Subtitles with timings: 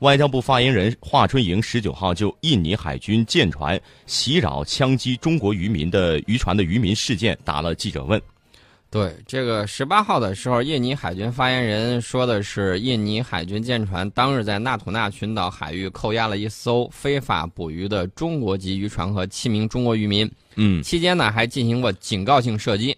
[0.00, 8.20] 外交部发言人华春莹十九号就印尼海军舰船袭扰枪击中国渔民的渔船的渔民事件答了记者问。
[8.88, 20.30] 对这个十八号的时候，印尼海军发言人说的是，印尼海军舰船当日在纳土纳群岛海域扣押了一艘非法捕鱼的中国籍渔船和七名中国渔民。
[20.54, 22.96] 嗯，期间呢还进行过警告性射击。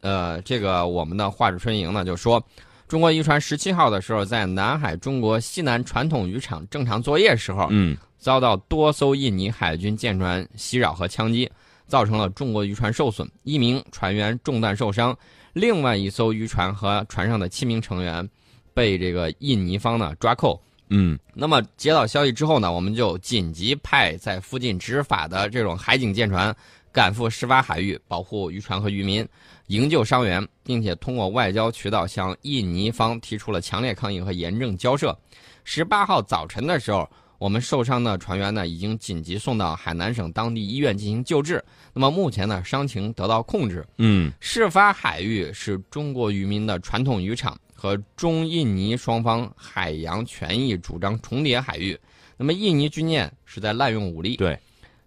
[0.00, 2.42] 呃，这个我们的华春莹呢就说，
[2.88, 11.50] 中国渔船十七号的时候在南海中国西南传统渔场正常作业时候，嗯，遭到多艘印尼海军舰船袭扰和枪击。
[11.88, 15.16] 造成了中国渔船受损，一名船员中弹受伤，
[15.52, 18.28] 另外一艘渔船和船上的七名成员
[18.74, 20.60] 被这个印尼方呢抓扣。
[20.88, 26.52] 嗯，那么接到消息之后呢，我们就紧急派在附近执法的这种海警舰船
[26.96, 29.28] 赶赴事发海域，保护渔船和渔民，
[29.66, 35.14] 营救伤员，并且通过外交渠道向印尼方提出了强烈抗议和严正交涉。
[35.62, 37.06] 十八号早晨的时候。
[37.38, 41.62] 我们受伤的船员呢，已经紧急送到海南省当地医院进行救治。
[41.92, 43.86] 那么目前呢，伤情得到控制。
[43.98, 51.94] 嗯，事发海域是中国渔民的传统渔场和中印尼双方海洋权益主张重叠海域。
[52.38, 54.58] 那么印尼军舰是在滥用武力，对，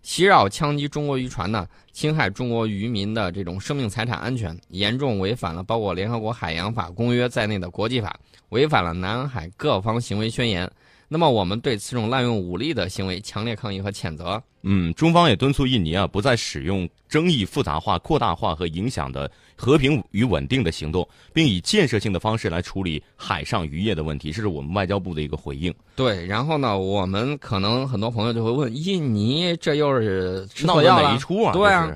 [0.01, 8.17] 袭扰枪击中国渔船呢，侵害中国渔民的这种生命财产安全，严重违反了包括联合国海洋法公约在内的国际法，
[8.49, 10.69] 违反了南海各方行为宣言。
[11.11, 14.41] 那么，我们对此种滥用武力的行为强烈抗议和谴责。
[14.61, 24.31] 嗯，中方也敦促印尼啊，不再使用争议复杂化、扩大化和影响的和平与稳定的行动，并以建设性的方式来处理海上渔业的问题。
[24.31, 25.73] 这是我们外交部的一个回应。
[25.95, 31.53] 对，然后呢，我们可能很多朋友就会问：印尼这又是闹的哪一出啊？
[31.53, 31.89] 对啊。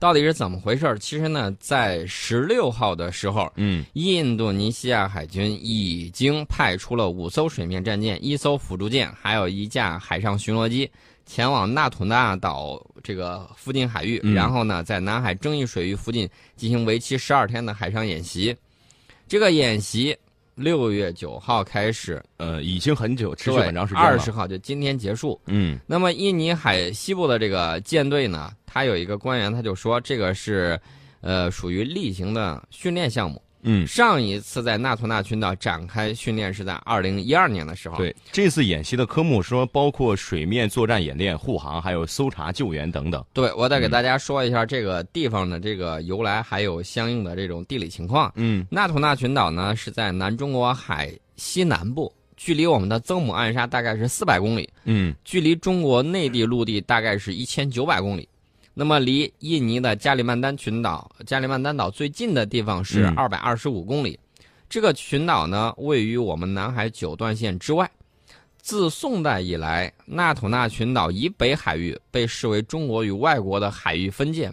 [0.00, 0.98] 到底是怎么回事？
[0.98, 10.90] 其实呢，在十六号的时候，嗯，印度尼西亚海军已经派出了五艘水面战舰、一艘辅助舰，还有一架海上巡逻机，
[11.26, 16.26] 前往纳土纳岛这个附近海域，然后呢，在南海争议水域附近
[16.56, 18.56] 进行为期十二天的海上演习。
[19.28, 20.16] 这个演习
[20.54, 24.08] 六月九号开始，呃，已经很久，持续很长时间了。
[24.08, 25.40] 二十号就今天结束。
[25.46, 28.50] 嗯，那么印尼海西部的这个舰队呢？
[28.66, 30.78] 他有一个官员，他就说这个是，
[31.20, 33.42] 呃，属于例行的训练项目。
[33.62, 37.96] 嗯，上一次在纳图纳群岛展开训练是在二零一二年的时候。
[37.96, 43.24] 对，这次演习的科目说包括水面作战演练、护航，还有搜查救援等等。
[43.32, 48.32] 对，我再给大家说一下这个地方的这个由来，还有相应的这种地理情况。
[48.36, 54.68] 嗯，纳图纳群岛呢是在南中国海西南部，距离我们的曾母暗沙大概是四百公里。
[54.84, 58.26] 嗯，距离中国内地陆地大概是一千九百公里。
[58.80, 64.18] 那么，离印尼的加里曼丹群岛、加里曼丹岛最近的地方是二百二十五公里。
[64.70, 67.90] 这个群岛呢，位于我们南海九段线之外。
[68.62, 74.50] 自宋代以来，纳土纳群岛以北海域被视为中国与外国的海域分界。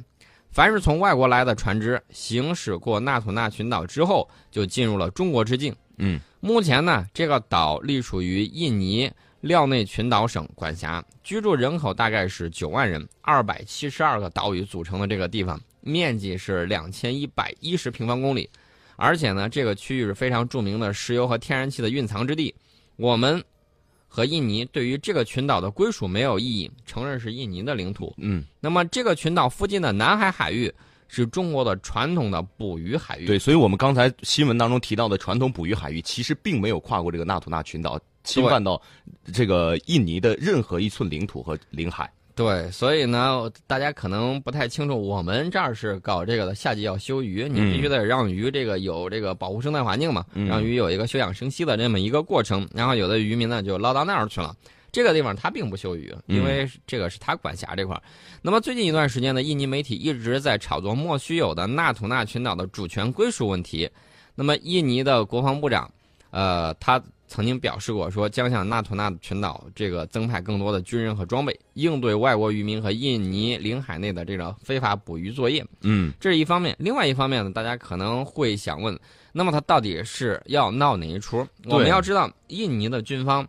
[0.51, 5.73] 凡是从外国来的船只行驶过纳土纳群岛之后，就进入了中国之境。
[5.99, 9.09] 嗯，目前呢，这个岛隶属于印尼。
[9.41, 18.49] 廖内群岛省管辖，居住人口大概是九万人，二百七十二个岛屿组成的这个地方，面积是两千一百一十平方公里，
[18.95, 22.53] 而且呢，这个区域是非常著名的石油和天然气的蕴藏之地。
[22.95, 23.43] 我们
[24.07, 28.11] 和印尼对于这个群岛的归属没有异议，承认是印尼的领土。
[28.17, 30.73] 嗯，那么这个群岛附近的南海海域
[31.07, 33.27] 是中国的传统的捕鱼海域。
[33.27, 37.99] 对，所以我们刚才新闻当中提到的传统捕鱼海域，其实并没有跨过这个纳土纳群岛。
[38.27, 38.79] 侵犯到
[39.33, 42.11] 这个印尼的任何一寸领土和领海。
[42.35, 52.69] 对，所以呢，大家可能不太清楚，我们这儿是搞这个的，夏季要休渔，你必须得让鱼这个有这个保护生态环境嘛，让鱼有一个休养生息的这么一个过程。
[52.75, 54.55] 然后有的渔民呢就捞到那儿去了，
[54.91, 58.01] 这个地方他并不休渔，因为这个是他管辖这块儿。
[58.43, 63.89] 那么最近一段时间呢，印尼媒体一直在炒作莫须有的纳土纳群岛的主权归属问题。
[64.35, 65.91] 那么印尼的国防部长，
[66.29, 67.01] 呃，他。
[67.27, 75.63] 曾经表示过，说将向纳图纳群岛这个增派更多的军人和装备，应对外国渔民和印尼领海内的这个非法捕鱼作业。
[75.81, 76.75] 嗯，这是一方面。
[76.79, 78.97] 另外一方面呢，大家可能会想问，
[79.33, 81.45] 那么他到底是要闹哪一出？
[81.65, 83.45] 我们要知道，印尼的军方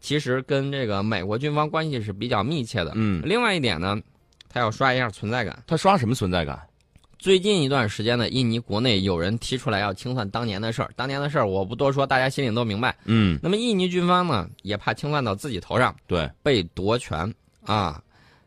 [0.00, 2.92] 其实跟这个美国军方关系是比较密切的。
[2.94, 4.00] 嗯，另外一点呢，
[4.48, 5.62] 他要刷一下存在感。
[5.66, 6.60] 他刷什么存在感？
[7.26, 10.88] 最近一段时间呢，印尼国内有人提出来要清算当年的事儿。
[10.94, 12.96] 当年的事儿我不多说，大家心里都明白。
[13.04, 17.34] 嗯，那么印尼军方呢，也怕清算到自己头上，对，被夺权
[17.64, 18.00] 啊，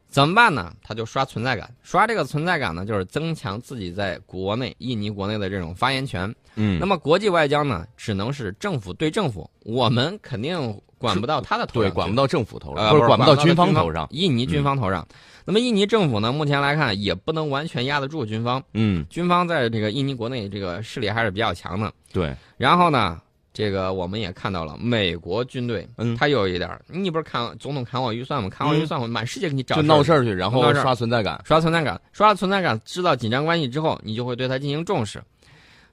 [0.10, 0.74] 怎么办呢？
[0.82, 6.34] 他就刷存在感，刷这个存在感呢，就是增强自己在国内印尼国内的这种发言权。
[6.56, 14.08] 嗯，那么国际外交呢，只能是政府对政府，我们肯定管不到他的头上，对，管不到政府头上，呃，或者不到管不军方头上。
[14.10, 15.08] 印尼军方头上。
[15.46, 18.62] 那么印尼政府呢，目前来看也不能完全压得住军方。
[18.74, 21.92] 嗯，军方在这个印尼国内这个势力还是比较强的。
[22.12, 22.36] 对。
[22.58, 23.20] 然后呢，
[23.52, 28.50] 这个我们也看到了，美国军队，嗯，他有一点你不是砍总统砍我预算吗？
[28.50, 35.22] 砍我预算，我满世界给你找就闹事儿去，然后刷存在感，刷存在感，刷了存在感，知道紧张关系之后，你就会对他进行重视。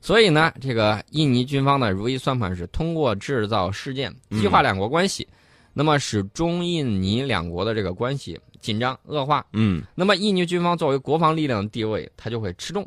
[0.00, 5.26] 所以呢，这个印尼军方的如意算盘是通过制造事件，激化两国关系，
[5.72, 9.44] 那么使中印尼两国的这个关系紧张恶化。
[9.54, 12.86] 嗯，那么印尼军方作为国防力量的地位，他就会吃重，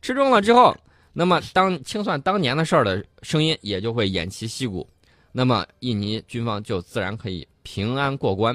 [0.00, 0.74] 吃重了之后，
[1.14, 4.86] 那么当清算当年的事儿的声音也就会偃旗息鼓，
[5.32, 8.54] 那么印尼军方就自然可以平安过关。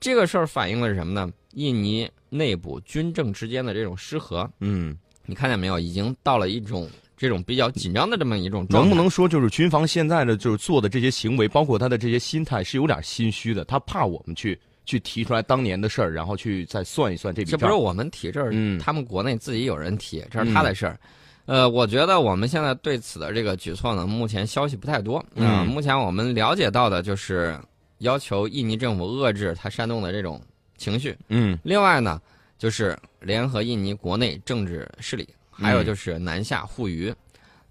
[0.00, 1.32] 这个事儿反映的是什么呢？
[1.52, 4.50] 印尼内部军政之间的这种失和。
[4.58, 4.96] 嗯，
[5.26, 5.78] 你看见没有？
[5.78, 6.90] 已经到了一种。
[7.14, 17.60] 这种比较紧张的这么一种，能不能说就是军方现在的就是做的这些行为，包括他的这些心态是有点心虚的，他怕我们去去提出来当年的事儿，然后去再算一算这笔账。
[17.60, 20.98] 这不是我们提，这是他们国内自己有人提，这是他的事儿。
[21.46, 25.24] 呃，我觉得我们现在对此的这个举措呢，目前消息不太多。
[25.34, 27.58] 嗯，目前我们了解到的就是
[27.98, 30.40] 要求印尼政府遏制他煽动的这种
[30.76, 31.16] 情绪。
[31.28, 32.20] 嗯，另外呢，
[32.58, 35.28] 就是联合印尼国内政治势力。
[35.54, 37.14] 还有就是南下护渔，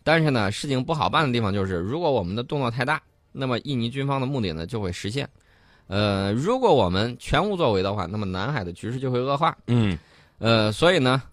[0.03, 3.01] 但是呢，事情不好办的地方就是，如果我们的动作太大，
[3.31, 5.27] 那么印尼军方的目的呢就会实现。
[5.87, 9.57] 呃，如果我们全无作为的话，那么南海的局势就会恶化。
[9.65, 9.97] 嗯，
[10.37, 11.23] 呃，所以呢，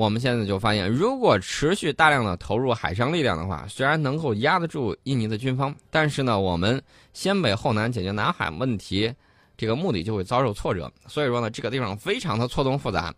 [0.00, 6.82] 我们现在就发现，如果持续大量的投入海上力量的话，虽然能够压得住印尼的军方，但是呢，我们
[7.12, 9.12] 先北后南解决南海问题，
[9.58, 10.90] 这个目的就会遭受挫折。
[11.06, 13.14] 所以说呢，这个地方非常的错综复杂。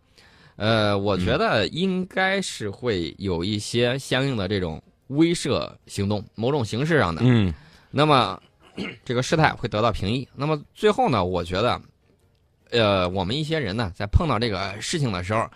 [0.56, 7.22] 呃，我觉得应该是会有一些相应的这种威慑行动，某种形式上的。
[7.24, 7.54] 嗯，
[7.92, 8.36] 那么
[9.04, 10.26] 这个事态会得到平抑。
[10.34, 11.80] 那么最后呢，我觉得，
[12.72, 15.48] 呃，我们一些人呢，在碰到这个事情的时候，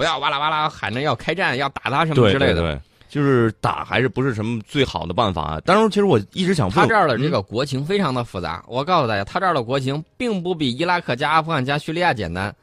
[0.00, 2.62] 不要哇啦哇啦喊着要开战、要打他什么之类的。
[2.62, 2.80] 对对，
[3.10, 5.60] 就是打还是不是什么最好的办法。
[5.66, 8.64] 当然，其实我一直想问，他这儿的这个国情非常的复杂。
[8.66, 12.54] 我告诉大家，他这儿的国情并不比伊拉克加阿富汗加叙利亚简单。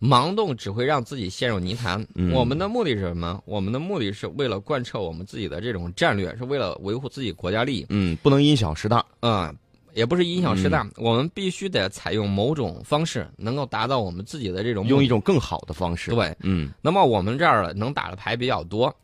[0.00, 2.04] 盲动只会让自己陷入泥潭。
[2.32, 3.40] 我们的目的是什么？
[3.44, 7.86] 我们的目的是为了贯彻我们自己的这种战略，是为了维护自己国家利益。
[7.90, 9.04] 嗯，不能因小失大。
[9.20, 9.54] 嗯，
[9.94, 16.10] 也不是因小失大，我们必须得采用某种方式，能够达到我们自己的这种用一种更好的方式。
[16.10, 16.70] 对，嗯。
[16.80, 18.94] 那么我们这儿能打的牌比较多，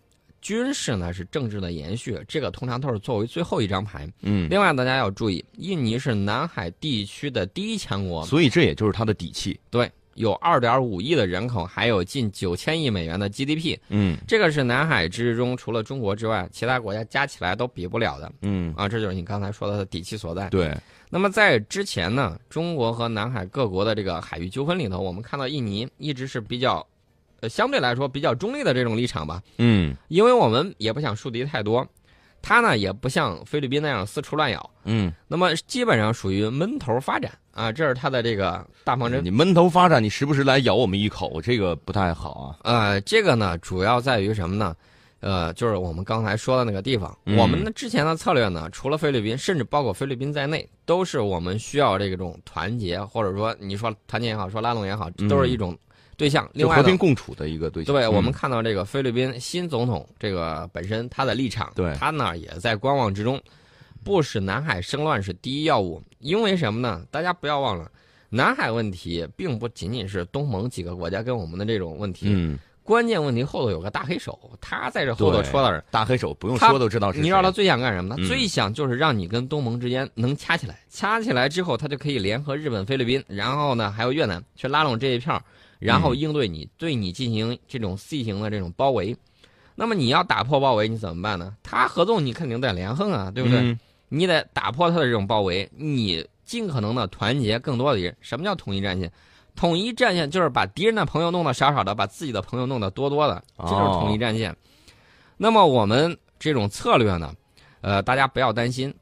[0.41, 4.09] 军事呢是政治的延续，这个通常都是作为最后一张牌。
[4.23, 4.49] 嗯。
[4.49, 9.59] 另外，大家要注意，印尼是南海地区的第一强国，所以这也就是它的底气。
[9.71, 9.91] 对。
[10.17, 20.49] 有二点五亿的人口，还有近九千亿美元的 GDP，嗯，这个是南海之中除了中国之外，其他国家加起来都比不了的，嗯啊，这就是你刚才说的底气所在。
[20.51, 20.77] 对。
[21.09, 26.85] 那么在之前呢，中国和南海各国的这个海域纠纷里头，我们看到印尼一直是比较，
[27.41, 29.41] 呃，相对来说比较中立的这种立场吧。
[29.59, 31.87] 嗯，因为我们也不想树敌太多。
[32.49, 39.21] 它呢也不像菲律宾那样四处乱咬，嗯，那么基本上属于闷头发展啊，这是它的这个大方针。
[39.25, 42.47] 你闷头发展，你时不时来咬我们一口，这个不太好啊。
[42.63, 44.77] 呃，这个呢主要在于什么呢？
[45.19, 55.77] 呃，就是我们刚才说的那个地方，我们的之前的策略呢，除了菲律宾，甚至包括菲律宾在内，都是我们需要这种团结，或者说你说团结也好，说拉拢也好，都是一种。
[56.17, 57.95] 对象，另外和平共处的一个对象。
[57.95, 63.41] 对，我们看到这个菲律宾新总统这个本身他的立场，对他呢也在观望之中，
[64.03, 66.03] 不使南海生乱是第一要务。
[66.21, 67.05] 因为什么呢？
[67.11, 67.91] 大家不要忘了，
[68.31, 75.85] 南海问题并不仅仅是东盟几个国家跟我们的这种问题，嗯，关键问题后头有个大黑手，他在这后头戳到人。
[75.91, 77.21] 大黑手不用说都知道是。
[77.21, 78.27] 你知道他最想干什么呢？
[78.27, 85.41] 最想就是让你跟东盟之间能掐起来，掐起来之后，他就可以联合日本、菲律宾，然后呢还有越南去拉拢这一票。
[85.79, 89.17] 然后应对你，对你进行这种 C 型的这种包围，
[89.75, 91.55] 那么你要打破包围，你怎么办呢？
[91.63, 93.77] 他合纵，你肯定得连横啊，对不对？
[94.09, 98.17] 你得打破他的这种包围，你尽可能的团结更多的人。
[98.21, 99.13] 什么叫统一战线？
[99.55, 104.57] 统一战线就是把敌人的朋友弄得少少的，把自己的朋友弄得多多的，这就是统一战线。
[105.37, 107.35] 那么我们这种策略呢，
[107.81, 108.95] 呃，大家不要担心，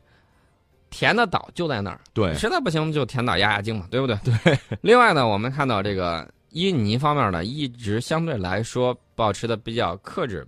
[0.90, 4.16] 填的岛就在那儿，对，实在不行就填岛压压惊嘛，对不对？
[4.24, 4.58] 对。
[4.80, 6.28] 另外呢，我们看到这个。
[6.54, 10.46] 印尼方面呢，一直相对来说保持的比较克制。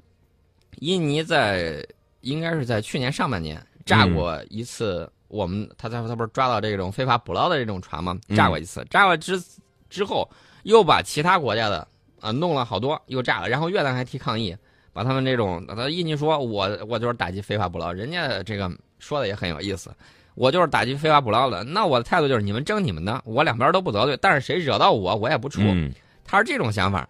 [0.79, 1.85] 印尼在
[2.21, 8.17] 应该是在去年上半年炸过一次，我们他他他不是抓到这种非法捕捞的这种船吗？
[8.37, 9.43] 炸过一次，炸过之
[9.91, 10.29] 之后
[10.63, 11.87] 又把其他国家的
[12.21, 14.57] 啊弄了好多又炸了，然后越南还提抗议，
[14.93, 18.71] 把他们这种，他印尼说我我就是打击非法捕捞，人家这个
[19.01, 19.91] 说的也很有意思，
[20.37, 25.63] 我就是打击非法捕捞的，那我的态度就是你们争你们的，我两边都不得罪，但是谁惹到我，我也不出。
[25.63, 25.91] 嗯，
[26.25, 27.09] 他是这种想法，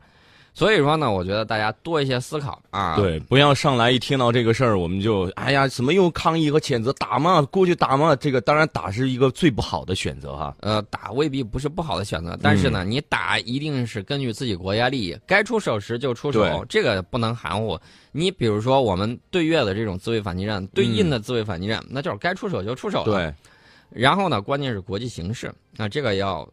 [0.56, 2.96] 所以说呢，我觉得大家多一些思考啊。
[2.96, 10.56] 对，不要上来一听到这个事儿，我们就哎呀，怎么又抗议和谴责打嘛，过去打嘛，这个当然打是一个最不好的选择哈。
[10.60, 17.78] 呃，打未必不是不好的选择，但是呢，你打一定是根据自己国家利益，该出手时就出手，这个不能含糊。
[18.12, 23.12] 你比如说我们对越的这种自卫反击战，对印的自卫反击战，那就是该出手就出手了。。
[23.12, 23.34] 对，
[23.90, 26.48] 然后呢，关键是国际形势，那这个要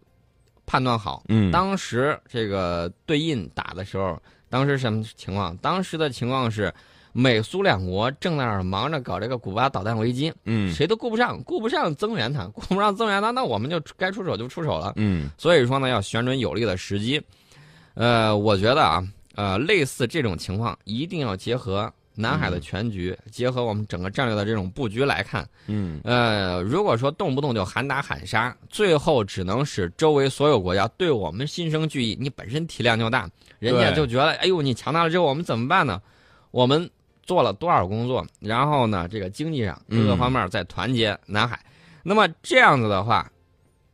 [0.65, 1.23] 判断好。
[1.27, 5.55] 嗯，当时这个对印打的时候，当时什么情况？
[5.57, 6.73] 当时的情况是，
[7.11, 14.93] 美苏两国正在那儿忙着搞这个古巴导弹危机，嗯谁都顾不上，顾不上增援他，顾不上增援他，那我们就该出手就出手了。
[14.95, 17.21] 嗯所以说呢，要选准有利的时机。
[17.95, 25.47] 呃，我觉得啊，呃，类似这种情况，一定要结合南海的全局，结合我们整个战略的这种布局来看。
[25.67, 32.17] 嗯呃，如果说动不动就喊打喊杀，最后只能使周围所有国家对我们心生惧意。
[32.19, 33.29] 你本身体量就大，
[33.59, 36.01] 人家就觉得，哎呦，你强大了之后，我们怎么办呢？
[36.51, 36.89] 我们
[37.23, 38.25] 做了多少工作？
[38.39, 41.59] 然后呢，这个经济上各个嗯方面在团结南海。
[42.03, 43.31] 那么这样子的话，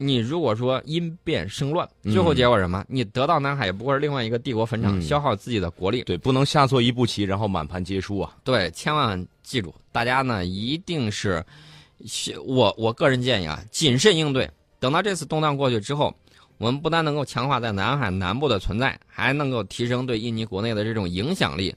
[0.02, 2.86] 你如果说因变生乱，嗯最后结果什么？
[2.88, 6.04] 你得到南海也不过是另外一个帝国坟场，嗯消耗自己的国力。
[6.04, 8.34] 对，不能下错一步棋，然后满盘皆输啊。
[8.46, 11.46] 对，千万记住，大家呢一定是，
[12.06, 14.50] 是我我个人建议啊，谨慎应对。
[14.80, 16.16] 等到这次动荡过去之后，
[16.58, 21.76] 我们不但能够强化在南海南部的存在，还能够提升对印尼国内的这种影响力。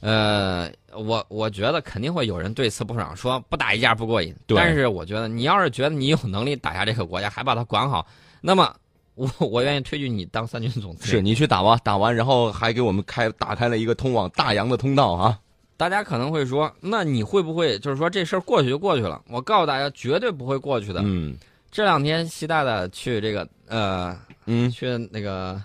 [0.00, 4.34] 呃，我我觉得肯定会有人对此不爽，说不打一架不过瘾。
[4.46, 8.06] 对但是我觉得你要是觉得你有能力打下这个国家，还把它管好，
[8.40, 8.74] 那么
[9.14, 11.10] 我我愿意推举你当三军总司令。
[11.10, 15.38] 是你去打吧，打完然后还给我们开打开了一个通往大洋的通道啊。
[15.76, 19.22] 大家可能会说，那你会不会就是说这事儿过去就过去了？
[19.28, 21.00] 我告诉大家，绝对不会过去的。
[21.04, 21.36] 嗯
[21.70, 25.62] 这两天习大大去这个呃，嗯，去那个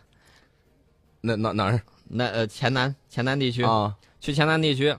[1.21, 3.95] 那哪哪儿南呃黔南黔南地区，啊？
[4.19, 4.93] 去黔南地区，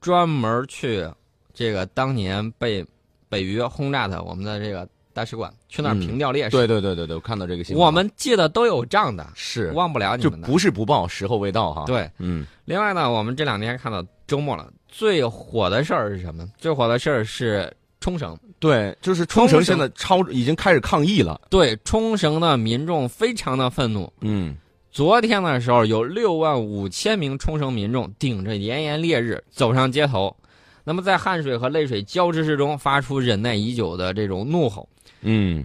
[0.00, 1.06] 专门去
[1.52, 2.84] 这个当年被
[3.28, 6.50] 北约轰炸的我们的这个大使馆，去那儿嗯凭吊烈士。
[6.50, 10.46] 对对对对对，我看到这个新闻，我们记得都有账的，是忘不了你就们的。
[10.46, 16.48] 不是不报，时候未到哈。，对，嗯另外呢，我们这两天看到周末了，最火的事儿是什么？
[16.56, 18.38] 最火的事儿是冲绳。
[18.60, 21.40] 对，就是冲绳现在超已经开始抗议了。
[21.50, 24.12] 对冲绳的民众非常的愤怒。
[24.20, 24.56] 嗯
[24.98, 30.36] 昨天的时候，有六万五千名冲绳民众顶着炎炎烈日走上街头，
[30.82, 34.88] 那么在汗水和泪水交织之中，发出忍耐已久的这种怒吼。
[35.20, 35.64] 嗯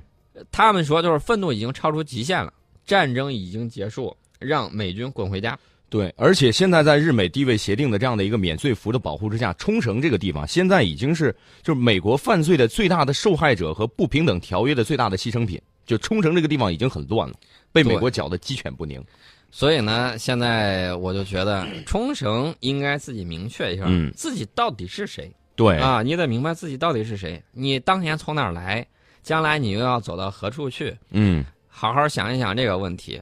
[0.52, 2.54] 他们说，就是愤怒已经超出极限了，
[2.86, 5.58] 战争已经结束，让美军滚回家。
[5.90, 15.60] 对，而且现在在日美地位协定的这样的一个免罪符的保护之下，冲绳这个地方现在已经是就是美国犯罪的最大的受害者和不平等条约的最大的牺牲品。
[15.86, 17.36] 就冲绳这个地方已经很乱了，
[17.74, 19.04] 被美国搅得鸡犬不宁。
[19.52, 26.02] 所以呢，现在我就觉得冲绳应该自己明确一下，嗯自己到底是谁对，啊？
[26.02, 28.88] 你得明白自己到底是谁，你当年从哪儿来，
[29.22, 30.98] 将来你又要走到何处去？
[31.12, 33.22] 嗯好好想一想这个问题。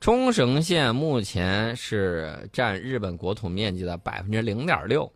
[0.00, 5.12] 冲绳县目前是占日本国土面积的百分之零点六，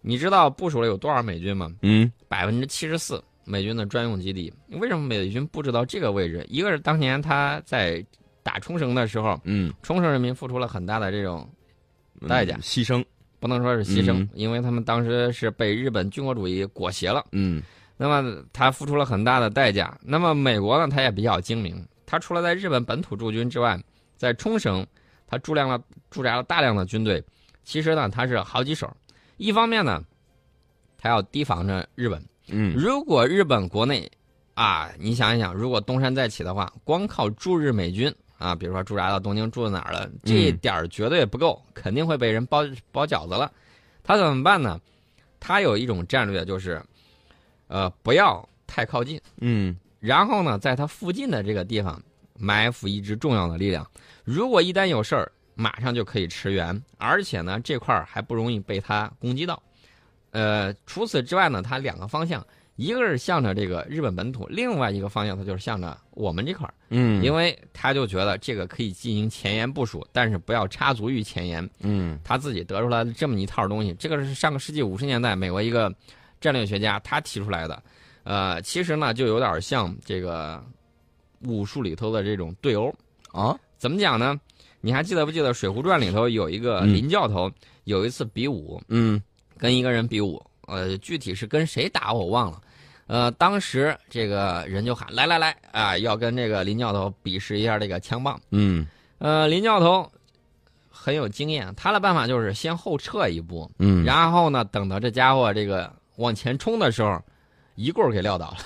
[0.00, 1.72] 你知道部署了有多少美军吗？
[1.82, 4.50] 嗯百分之七十四，美军的专用基地。
[4.70, 6.42] 为什么美军布置到这个位置？
[6.48, 8.02] 一个是当年他在
[8.42, 11.46] 打冲绳的时候，嗯，冲绳人民付出了很大的这种
[12.26, 13.04] 代价嗯牺牲。
[13.38, 17.22] 不能说是牺牲，嗯因为他们当时是被日本军国主义裹挟了。
[17.32, 17.62] 嗯
[17.98, 19.96] 那么他付出了很大的代价。
[20.00, 23.78] 那么美国呢，他也比较精明，他除了在日本本土驻军之外，
[24.16, 24.86] 在冲绳，
[25.26, 25.78] 他驻量了
[26.10, 27.22] 驻扎了大量的军队。
[27.64, 28.90] 其实呢，他是好几手。
[29.36, 30.02] 一方面呢，
[30.96, 32.24] 他要提防着日本。
[32.48, 34.10] 嗯如果日本国内
[34.54, 43.50] 啊，你想一想，如果东山再起的话，光靠驻日美军啊，比如说驻扎到东京驻到哪儿了，这一点儿绝对不够，肯定会被人包包饺子了。
[44.02, 44.80] 他怎么办呢？
[45.40, 46.82] 他有一种战略，就是，
[47.68, 52.00] 呃，不要太靠近，嗯然后呢，在他附近的这个地方
[52.36, 53.88] 埋伏一支重要的力量。
[54.24, 59.62] 如果一旦有事儿，马上就可以驰援，而且呢，这块儿还不容易被他攻击到。
[60.32, 62.44] 呃，除此之外呢，它两个方向，
[62.76, 71.68] 一个是向着这个日本本土，另外一个方向它就是向着我们这块儿，嗯，因为他就觉得这个可以进行前沿部署，但是不要插足于前沿。
[71.80, 75.94] 嗯他自己得出来的这么一套东西，这个是上个世纪五十年代美国一个
[76.40, 77.82] 战略学家他提出来的。
[78.24, 80.64] 呃，其实呢，就有点像这个
[81.40, 82.92] 武术里头的这种对殴。
[83.32, 84.40] 啊怎么讲呢？
[84.80, 87.50] 你还记得不记得《水浒传》里头有一个林教头，
[87.84, 89.20] 有一次比武，嗯，
[89.62, 92.60] 跟一个人比武，呃，具体是跟谁打我忘了，
[93.06, 98.84] 呃，当时这个人就喊来来来啊，要跟这个林教头比试一下这个枪棒，嗯，
[99.18, 100.10] 呃，林教头
[100.90, 107.22] 很有经验，他的办法就是先后撤一步，嗯，然后呢，等到这家伙这个往前冲的时候，
[107.76, 108.56] 一棍儿给撂倒了。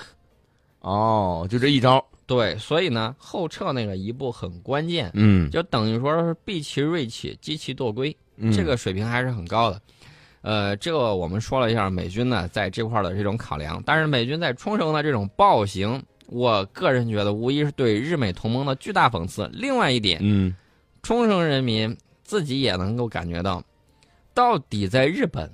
[0.79, 9.79] 哦，就这一招，对，所以呢，后撤那个一步很关键，嗯，就等于说是避其锐气，击其惰归，嗯这个水平还是很高的。
[10.47, 19.49] 呃，这个我们说了一下美军呢在这块儿的这种考量，但是美军在冲绳的这种暴行，我个人觉得无疑是对日美同盟的巨大讽刺。
[19.51, 20.55] 另外一点，嗯，
[21.03, 23.61] 冲绳人民自己也能够感觉到，
[24.33, 25.51] 到底在日本，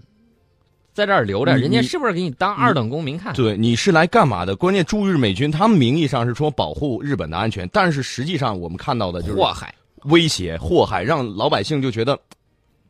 [0.93, 3.33] 在这儿留着，人家是不是给你当二等公民看？
[3.33, 4.55] 对，你是来干嘛的？
[4.55, 9.73] 关键驻日美军，他们名义上是说保护日本的安全，但是实际上我们看到的就是祸害。
[10.03, 12.15] 威胁、祸害，让老百姓就觉得，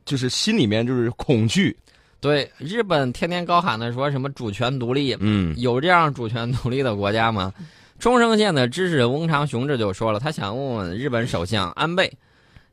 [0.04, 1.74] 就是心里面就是恐惧。
[2.24, 7.54] 对，日本天天高喊的说什么主权独立，嗯有这样主权独立的国家吗？
[8.00, 12.10] 冲绳县的知事翁长雄志就说了，他想问问日本首相安倍，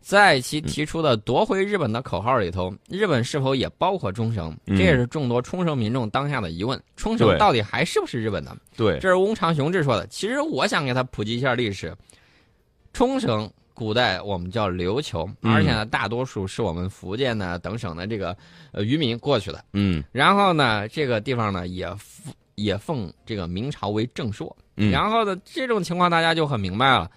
[0.01, 4.57] 在其提出的夺回日本的口号里头，日本是否也包括冲绳？
[4.67, 8.57] 嗯这也是众多冲绳民众当下的疑问：冲绳到底还是不是日本的？
[8.77, 10.07] 对，这是翁长雄志说的。
[10.07, 11.93] 其实我想给他普及一下历史。
[12.93, 18.37] 冲绳古代我们叫琉球，嗯而且呢，大多数是我们福建呢等省的这个
[18.73, 19.65] 呃渔民过去的。
[19.73, 24.55] 嗯然后呢，这个地方呢也奉也奉这个明朝为正朔。
[24.77, 27.11] 嗯，然后呢，这种情况大家就很明白了。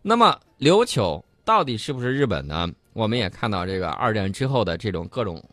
[0.00, 2.66] 那么琉球到底是不是日本呢？
[2.94, 5.44] 我们也看到这个二战之后的这种各种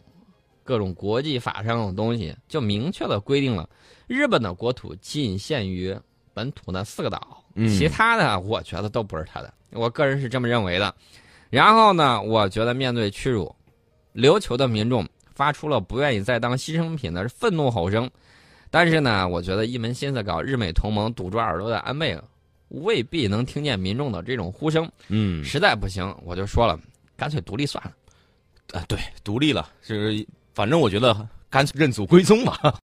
[0.64, 3.70] 各种国际法上的东西，就明确的规定了
[4.08, 5.94] 日本的国土仅限于
[6.36, 9.52] 本土的四个岛，嗯其他的我觉得都不是他的。
[9.72, 10.94] 我个人是这么认为的。
[11.50, 13.56] 然后呢，我觉得面对屈辱，
[14.14, 18.10] 琉球的民众发出了不愿意再当牺牲品的愤怒吼声。
[18.70, 22.20] 但是呢，我觉得一门心思搞日美同盟、堵住耳朵的安倍，
[22.70, 24.92] 未必能听见民众的这种呼声。
[25.08, 26.78] 嗯实在不行，我就说了，
[27.16, 27.92] 干脆独立算了。
[28.74, 31.16] 啊，对，独立了，是，反正我觉得
[31.50, 32.58] 干脆认祖归宗嘛。